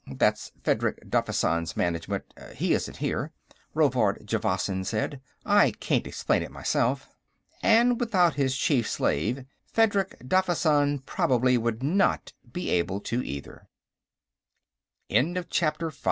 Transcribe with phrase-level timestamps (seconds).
[0.11, 3.31] "That's Fedrig Daffysan's Management; he isn't here,"
[3.75, 5.21] Rovard Javasan said.
[5.45, 7.07] "I can't explain it, myself."
[7.61, 13.67] And without his chief slave, Fedrig Daffysan probably would not be able to, either.
[15.07, 15.93] "Yes, gentlemen.